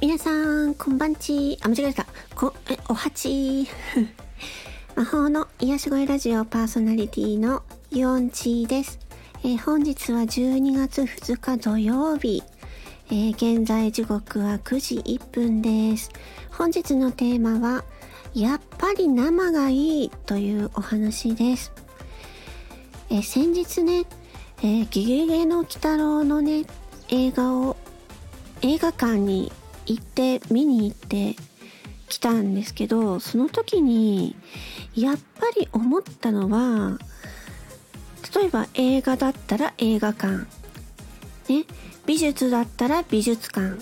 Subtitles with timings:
[0.00, 1.58] 皆さん、こんばんち。
[1.60, 2.06] あ、間違えた。
[2.36, 3.66] こ、え、おはち。
[4.94, 9.00] 魔法の癒し声ラジオパーソナリティのヨンチです。
[9.42, 12.44] えー、本日は12月2日土曜日。
[13.10, 16.12] えー、現在時刻は9時1分です。
[16.52, 17.84] 本日のテーマは、
[18.34, 21.72] やっぱり生がいいというお話です。
[23.10, 24.04] えー、先日ね、
[24.62, 26.66] えゲゲゲの鬼太郎のね、
[27.08, 27.76] 映画を
[28.62, 29.50] 映画館に
[29.88, 31.34] 行って見に行って
[32.08, 34.36] きたんですけどその時に
[34.94, 36.98] やっぱり思ったのは
[38.34, 40.46] 例えば映画だったら映画館
[41.48, 41.64] ね
[42.06, 43.80] 美術だったら美術館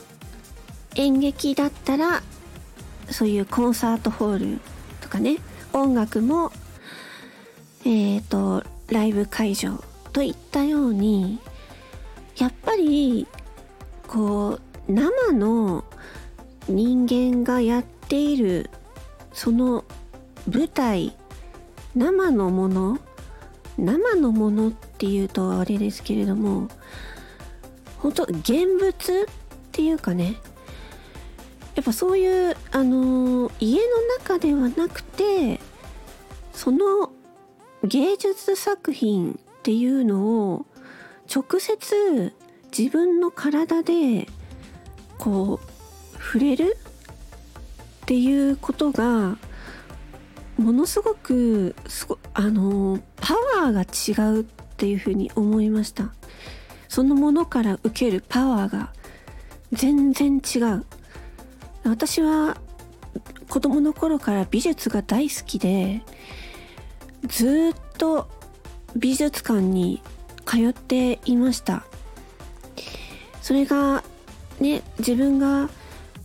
[0.97, 2.23] 演劇だったら
[3.11, 4.61] そういうコンサートホール
[5.01, 5.39] とかね
[5.73, 6.53] 音楽も
[7.85, 11.41] えっ、ー、とライブ会場といったように
[12.39, 13.27] やっぱり
[14.07, 15.85] こう生の
[16.69, 18.71] 人間がやっている
[19.33, 19.85] その
[20.51, 21.17] 舞台
[21.95, 22.99] 生のもの
[23.79, 26.69] 生のものっていうとあれですけれども
[27.99, 28.95] 本当現物っ
[29.73, 30.37] ていうかね
[31.75, 33.83] やっぱそういうあの家の
[34.19, 35.61] 中ではなくて
[36.53, 37.11] その
[37.85, 40.67] 芸術作品っていうのを
[41.33, 42.35] 直接
[42.77, 44.27] 自分の体で
[45.19, 45.76] こう
[46.27, 46.77] 触れる
[48.03, 49.39] っていうことが
[50.59, 54.45] ものすごくすごあのパワーが違うっ
[54.77, 56.13] ていうふうに思いました。
[56.89, 58.93] そのものから受けるパワーが
[59.73, 60.85] 全然違う。
[61.85, 62.57] 私は
[63.49, 66.03] 子供の頃から美術が大好きで
[67.29, 68.29] ずっと
[68.97, 70.03] 美術館に
[70.45, 71.85] 通っていました。
[73.43, 74.03] それが
[74.59, 75.71] ね自分が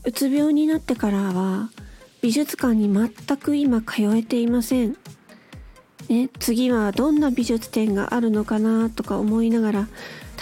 [0.04, 1.70] うつ病になってからは
[2.22, 4.98] 美術館に全く今通えていません。
[6.10, 9.88] ね、次はどんな美術展があるのかなとか思いながら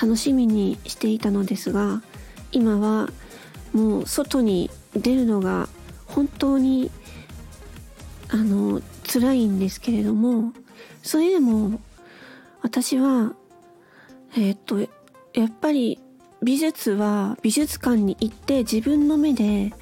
[0.02, 2.02] 楽しみにしていたのですが
[2.52, 3.10] 今は
[3.74, 5.70] もう外に出るのが
[6.08, 6.90] 本当に
[8.30, 10.54] あの辛いんですけれども
[11.04, 11.80] それでも
[12.62, 13.34] 私は
[14.34, 16.00] えー、っとやっぱり
[16.42, 19.74] 美術は美術館に行って自分の目で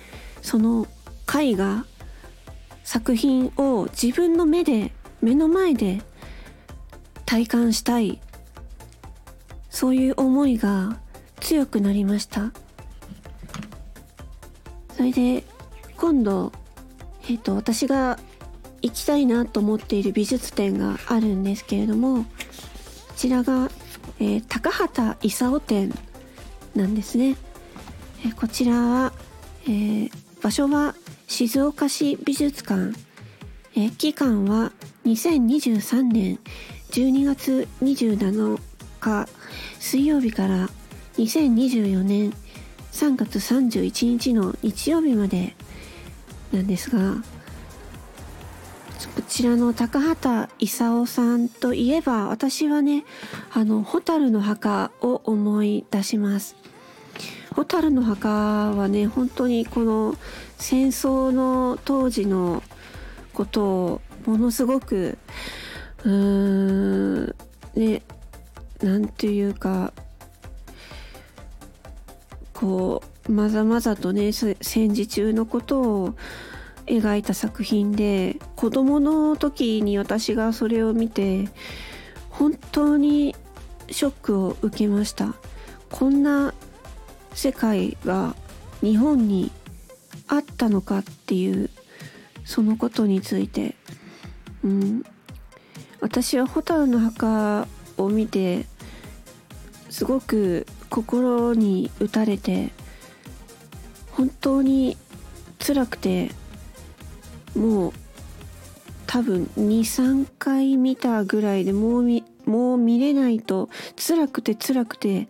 [0.42, 0.88] その
[1.28, 1.86] 絵画
[2.84, 4.92] 作品を自分の目で
[5.22, 6.02] 目の前で
[7.26, 8.20] 体感したい
[9.70, 10.98] そういう思いが
[11.40, 12.52] 強くなりました。
[14.94, 15.44] それで
[15.96, 16.52] 今度
[17.30, 18.18] えっ、と私が
[18.82, 22.30] 行きたいなと思っている美術展があるんですけれどもこ
[23.16, 23.70] ちらが、
[24.20, 25.94] えー、高畑勲展。
[26.78, 27.36] なんですね。
[28.26, 29.14] えこちらは、
[29.64, 30.12] えー、
[30.42, 30.96] 場所は
[31.28, 32.94] 静岡市美術館、
[33.76, 34.72] え期間は
[35.06, 36.40] 2023年
[36.92, 38.60] 12月27
[39.02, 39.28] 日
[39.80, 40.70] 水曜日から
[41.18, 42.32] 2024年
[42.92, 45.56] 3月31日の日曜日まで
[46.52, 47.16] なんですが
[49.16, 53.04] こちらの高畑勲さんといえば私はね
[53.54, 56.56] あの蛍の墓を思い出します
[57.58, 60.16] 蛍の墓はね本当にこの
[60.60, 62.62] 戦争の当時の
[63.34, 65.18] ことをものすごく
[66.04, 67.36] うーん
[67.76, 68.04] ね
[68.80, 69.92] なんていうか
[72.54, 76.16] こうまざまざとね戦時中のことを
[76.86, 81.50] 描いた作品で子供の時に私がそれを見て
[82.30, 83.36] 本当に
[83.90, 85.34] ショックを受けました。
[85.90, 86.54] こんな
[87.38, 88.36] 世界が
[88.82, 89.52] 日本に
[90.28, 91.70] あったのかっていう
[92.46, 93.76] そのことについて、
[94.64, 95.04] うん、
[96.02, 97.68] 私は蛍の墓
[97.98, 98.66] を見て
[99.92, 102.72] すごく心に打たれて
[104.14, 104.98] 本当に
[105.60, 106.32] 辛くて
[107.56, 107.94] もう
[109.06, 115.28] 多分23回見たぐらいでもう見もう見れないと辛くて辛くて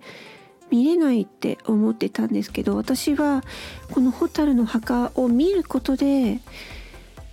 [0.70, 3.44] 見れないって思ってたんですけど私は
[3.92, 6.40] この「蛍の墓」を見ることで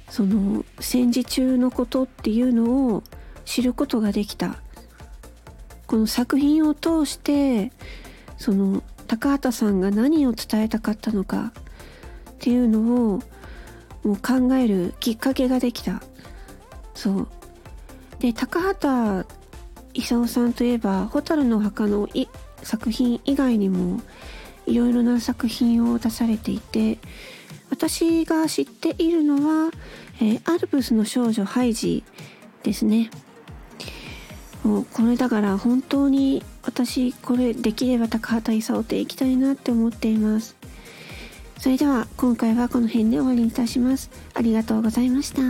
[0.09, 3.03] その戦時中のことっていうのを
[3.45, 4.57] 知ることができた。
[5.87, 7.71] この作品を通して
[8.39, 11.53] その高畑さんが何を伝えたかったのか
[12.31, 12.81] っていうの
[13.15, 13.23] を
[14.03, 16.03] もう考えるきっかけができた。
[16.95, 17.29] そう。
[18.19, 19.27] で高畑
[19.93, 22.09] 勲さんといえば「蛍の墓」の
[22.65, 24.01] 作品以外にも
[24.67, 26.99] いろいろな作品を出されていて
[27.71, 29.71] 私が知っているのは、
[30.21, 32.05] えー、アルプスの少女ハイジ
[32.63, 33.11] ですね。
[34.63, 40.57] もうこれだから本当に私これできれば高畑勲って行きたいなって思っています。
[41.59, 44.11] それでは今回はこの辺で終わりにいたします。
[44.35, 45.43] ありがとうございました。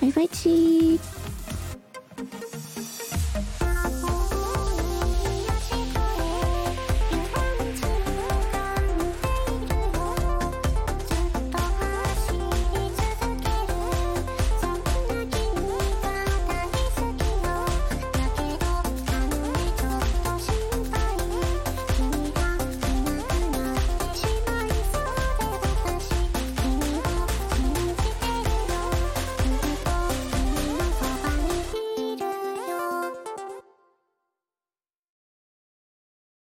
[0.00, 1.21] バイバイチー。